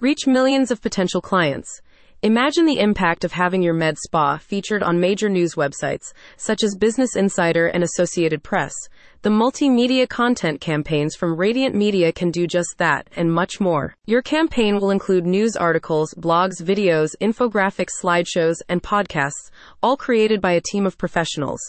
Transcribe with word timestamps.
Reach 0.00 0.26
millions 0.26 0.70
of 0.70 0.80
potential 0.80 1.20
clients. 1.20 1.82
Imagine 2.22 2.64
the 2.64 2.80
impact 2.80 3.22
of 3.22 3.32
having 3.32 3.60
your 3.60 3.74
med 3.74 3.98
spa 3.98 4.38
featured 4.38 4.82
on 4.82 4.98
major 4.98 5.28
news 5.28 5.56
websites, 5.56 6.14
such 6.38 6.64
as 6.64 6.74
Business 6.74 7.16
Insider 7.16 7.66
and 7.66 7.84
Associated 7.84 8.42
Press. 8.42 8.72
The 9.22 9.28
multimedia 9.28 10.08
content 10.08 10.62
campaigns 10.62 11.14
from 11.14 11.36
Radiant 11.36 11.74
Media 11.74 12.10
can 12.10 12.30
do 12.30 12.46
just 12.46 12.76
that 12.78 13.06
and 13.14 13.30
much 13.30 13.60
more. 13.60 13.94
Your 14.06 14.22
campaign 14.22 14.80
will 14.80 14.90
include 14.90 15.26
news 15.26 15.56
articles, 15.56 16.14
blogs, 16.14 16.62
videos, 16.62 17.14
infographics, 17.20 18.00
slideshows, 18.02 18.62
and 18.70 18.82
podcasts, 18.82 19.50
all 19.82 19.98
created 19.98 20.40
by 20.40 20.52
a 20.52 20.62
team 20.62 20.86
of 20.86 20.96
professionals. 20.96 21.60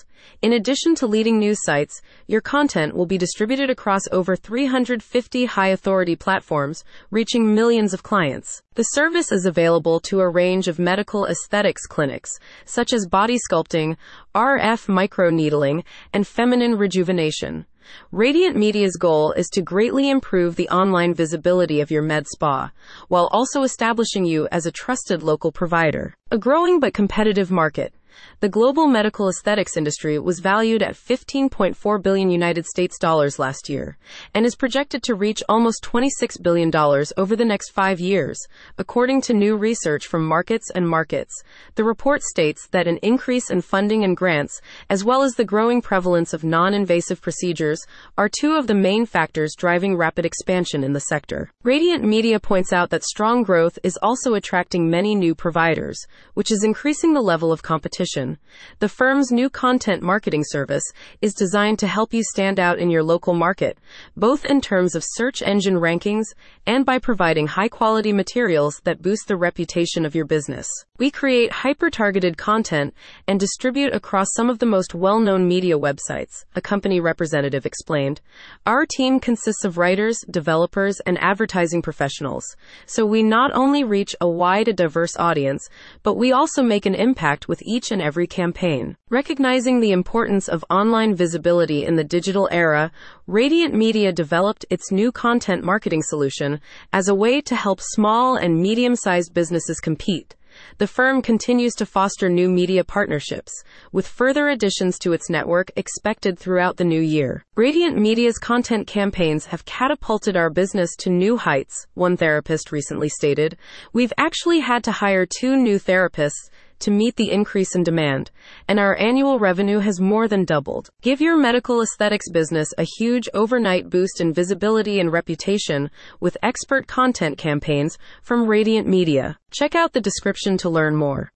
In 0.42 0.54
addition 0.54 0.96
to 0.96 1.08
leading 1.08 1.40
news 1.40 1.60
sites, 1.64 2.02
your 2.28 2.42
content 2.42 2.96
will 2.96 3.06
be 3.06 3.18
distributed 3.18 3.70
across 3.70 4.04
over 4.12 4.36
350 4.36 5.46
high 5.46 5.70
authority 5.70 6.16
platforms, 6.16 6.84
reaching 7.10 7.54
millions 7.54 7.94
of 7.94 8.04
clients. 8.04 8.62
The 8.76 8.84
service 8.84 9.32
is 9.32 9.46
available 9.46 10.00
to 10.02 10.22
a 10.22 10.30
range 10.30 10.68
of 10.68 10.80
medical 10.80 11.26
aesthetics 11.26 11.86
clinics, 11.86 12.32
such 12.66 12.94
as 12.94 13.06
body 13.06 13.38
sculpting, 13.38 13.98
RF 14.34 14.88
microneedling, 14.88 15.84
and 16.14 16.26
feminine 16.26 16.78
rejuvenation. 16.78 17.66
Radiant 18.14 18.56
Media's 18.56 18.96
goal 18.96 19.34
is 19.34 19.50
to 19.50 19.62
greatly 19.62 20.10
improve 20.10 20.56
the 20.56 20.70
online 20.70 21.14
visibility 21.14 21.82
of 21.82 21.92
your 21.92 22.02
med 22.02 22.28
spa, 22.28 22.72
while 23.10 23.28
also 23.34 23.64
establishing 23.64 24.24
you 24.24 24.48
as 24.50 24.66
a 24.66 24.72
trusted 24.72 25.22
local 25.22 25.52
provider. 25.52 26.14
A 26.32 26.38
growing 26.38 26.80
but 26.80 26.94
competitive 26.94 27.52
market. 27.52 27.94
The 28.42 28.50
global 28.50 28.88
medical 28.88 29.30
aesthetics 29.30 29.78
industry 29.78 30.18
was 30.18 30.40
valued 30.40 30.82
at 30.82 30.96
15.4 30.96 32.02
billion 32.02 32.30
United 32.32 32.66
States 32.66 32.98
dollars 32.98 33.38
last 33.38 33.70
year 33.70 33.98
and 34.34 34.46
is 34.46 34.56
projected 34.56 35.04
to 35.04 35.16
reach 35.16 35.44
almost 35.48 35.84
26 35.84 36.38
billion 36.38 36.70
dollars 36.70 37.14
over 37.18 37.36
the 37.36 37.46
next 37.46 37.70
5 37.70 38.00
years, 38.00 38.40
according 38.78 39.22
to 39.22 39.34
new 39.34 39.56
research 39.56 40.08
from 40.08 40.28
Markets 40.28 40.72
and 40.74 40.90
Markets. 40.90 41.44
The 41.76 41.84
report 41.84 42.24
states 42.24 42.68
that 42.72 42.88
an 42.88 42.98
increase 43.04 43.50
in 43.50 43.62
funding 43.62 44.04
and 44.04 44.18
grants, 44.18 44.60
as 44.90 45.04
well 45.04 45.22
as 45.22 45.36
the 45.36 45.46
growing 45.46 45.82
prevalence 45.82 46.34
of 46.34 46.44
non-invasive 46.44 47.22
procedures, 47.22 47.80
are 48.18 48.28
two 48.28 48.56
of 48.56 48.68
the 48.68 48.74
main 48.74 49.06
factors 49.06 49.56
driving 49.56 49.96
rapid 49.96 50.26
expansion 50.26 50.84
in 50.84 50.94
the 50.94 51.00
sector. 51.00 51.52
Radiant 51.64 52.04
Media 52.04 52.40
points 52.40 52.74
out 52.74 52.90
that 52.90 53.04
strong 53.04 53.44
growth 53.44 53.78
is 53.84 53.98
also 54.02 54.34
attracting 54.34 54.90
many 54.90 55.16
new 55.16 55.36
providers, 55.36 55.98
which 56.34 56.52
is 56.52 56.64
increasing 56.64 57.14
the 57.14 57.22
level 57.22 57.52
of 57.52 57.62
competition 57.62 58.01
competition. 58.02 58.38
The 58.80 58.90
firm's 58.90 59.32
new 59.32 59.50
content 59.50 60.02
marketing 60.02 60.44
service 60.46 60.84
is 61.22 61.34
designed 61.34 61.80
to 61.80 61.88
help 61.88 62.14
you 62.14 62.24
stand 62.24 62.60
out 62.60 62.80
in 62.80 62.90
your 62.90 63.04
local 63.04 63.34
market, 63.34 63.78
both 64.18 64.46
in 64.46 64.62
terms 64.62 64.96
of 64.96 65.04
search 65.06 65.42
engine 65.42 65.76
rankings 65.76 66.26
and 66.66 66.86
by 66.86 67.00
providing 67.00 67.48
high 67.48 67.70
quality 67.70 68.14
materials 68.14 68.82
that 68.86 69.02
boost 69.02 69.28
the 69.28 69.38
reputation 69.38 70.06
of 70.06 70.16
your 70.16 70.26
business. 70.26 70.68
We 71.02 71.10
create 71.10 71.52
hyper 71.52 71.90
targeted 71.90 72.38
content 72.38 72.94
and 73.28 73.40
distribute 73.40 73.92
across 73.92 74.28
some 74.36 74.52
of 74.52 74.60
the 74.60 74.68
most 74.68 74.94
well 74.94 75.20
known 75.20 75.48
media 75.48 75.76
websites, 75.76 76.46
a 76.56 76.62
company 76.62 77.00
representative 77.00 77.66
explained. 77.66 78.22
Our 78.68 78.86
team 78.86 79.20
consists 79.20 79.66
of 79.66 79.80
writers, 79.80 80.20
developers, 80.30 81.00
and 81.08 81.18
advertising 81.20 81.82
professionals, 81.82 82.46
so 82.86 83.04
we 83.04 83.24
not 83.24 83.50
only 83.56 83.84
reach 83.84 84.16
a 84.22 84.30
wide 84.30 84.68
and 84.68 84.78
diverse 84.78 85.18
audience, 85.18 85.68
but 86.04 86.18
we 86.18 86.32
also 86.32 86.62
make 86.62 86.86
an 86.86 86.94
impact 86.94 87.48
with 87.48 87.64
each 87.64 87.90
and 87.90 88.00
every 88.00 88.28
campaign. 88.28 88.96
Recognizing 89.10 89.80
the 89.80 89.94
importance 89.94 90.48
of 90.48 90.64
online 90.70 91.16
visibility 91.16 91.84
in 91.84 91.96
the 91.96 92.04
digital 92.04 92.48
era, 92.52 92.92
Radiant 93.26 93.74
Media 93.74 94.12
developed 94.12 94.68
its 94.70 94.92
new 94.92 95.12
content 95.12 95.64
marketing 95.64 96.04
solution 96.04 96.62
as 96.94 97.08
a 97.08 97.16
way 97.16 97.42
to 97.42 97.56
help 97.56 97.80
small 97.82 98.36
and 98.36 98.62
medium 98.62 98.96
sized 98.96 99.34
businesses 99.34 99.80
compete. 99.80 100.36
The 100.78 100.88
firm 100.88 101.22
continues 101.22 101.74
to 101.76 101.86
foster 101.86 102.30
new 102.30 102.50
media 102.50 102.84
partnerships, 102.84 103.64
with 103.92 104.08
further 104.08 104.50
additions 104.50 104.98
to 105.00 105.14
its 105.14 105.30
network 105.30 105.72
expected 105.76 106.38
throughout 106.38 106.78
the 106.78 106.84
new 106.84 107.02
year. 107.02 107.46
Radiant 107.56 107.98
Media's 107.98 108.38
content 108.38 108.88
campaigns 108.88 109.46
have 109.46 109.66
catapulted 109.66 110.36
our 110.36 110.50
business 110.50 110.96
to 110.98 111.10
new 111.10 111.38
heights, 111.38 111.88
one 111.94 112.18
therapist 112.18 112.72
recently 112.72 113.10
stated. 113.10 113.58
We've 113.94 114.14
actually 114.18 114.60
had 114.60 114.84
to 114.86 114.92
hire 114.92 115.26
two 115.26 115.56
new 115.56 115.80
therapists 115.80 116.50
to 116.82 116.92
meet 116.92 117.16
the 117.16 117.32
increase 117.32 117.76
in 117.76 117.84
demand, 117.84 118.32
and 118.68 118.80
our 118.80 118.96
annual 118.98 119.38
revenue 119.38 119.80
has 119.80 120.00
more 120.00 120.28
than 120.28 120.46
doubled. 120.46 120.90
Give 121.02 121.22
your 121.22 121.38
medical 121.38 121.82
aesthetics 121.82 122.30
business 122.30 122.74
a 122.78 122.88
huge 122.98 123.30
overnight 123.34 123.90
boost 123.90 124.20
in 124.20 124.34
visibility 124.34 125.00
and 125.00 125.12
reputation 125.12 125.92
with 126.20 126.38
expert 126.42 126.88
content 126.88 127.38
campaigns 127.38 127.98
from 128.24 128.48
Radiant 128.48 128.88
Media. 128.88 129.38
Check 129.52 129.76
out 129.76 129.94
the 129.94 130.02
description 130.02 130.58
to 130.58 130.70
learn 130.70 130.96
more. 130.96 131.30